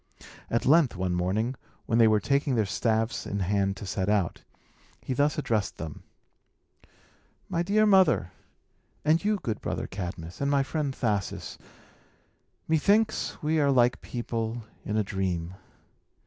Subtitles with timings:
[0.49, 1.53] At length, one morning,
[1.85, 4.41] when they were taking their staffs in hand to set out,
[4.99, 6.01] he thus addressed them:
[7.47, 8.31] "My dear mother,
[9.05, 11.59] and you good brother Cadmus, and my friend Thasus,
[12.67, 15.53] methinks we are like people in a dream.